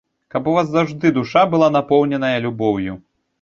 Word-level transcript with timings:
Каб 0.35 0.47
у 0.53 0.53
вас 0.55 0.71
заўжды 0.75 1.11
душа 1.17 1.43
была 1.53 1.67
напоўненая 1.77 2.33
любоўю! 2.47 2.99